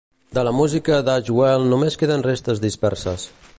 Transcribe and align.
De 0.37 0.43
la 0.45 0.53
música 0.59 0.97
d'Ashwell 1.09 1.67
només 1.75 1.99
queden 2.05 2.25
restes 2.31 2.65
disperses. 2.67 3.31